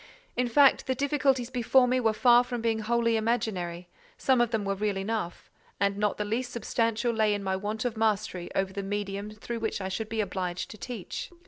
In 0.35 0.47
fact, 0.47 0.87
the 0.87 0.95
difficulties 0.95 1.51
before 1.51 1.87
me 1.87 1.99
were 1.99 2.11
far 2.11 2.43
from 2.43 2.59
being 2.59 2.79
wholly 2.79 3.17
imaginary; 3.17 3.87
some 4.17 4.41
of 4.41 4.49
them 4.49 4.65
were 4.65 4.73
real 4.73 4.97
enough; 4.97 5.51
and 5.79 5.95
not 5.95 6.17
the 6.17 6.25
least 6.25 6.51
substantial 6.51 7.13
lay 7.13 7.35
in 7.35 7.43
my 7.43 7.55
want 7.55 7.85
of 7.85 7.95
mastery 7.95 8.49
over 8.55 8.73
the 8.73 8.81
medium 8.81 9.29
through 9.29 9.59
which 9.59 9.79
I 9.79 9.89
should 9.89 10.09
be 10.09 10.19
obliged 10.21 10.71
to 10.71 10.77
teach. 10.79 11.29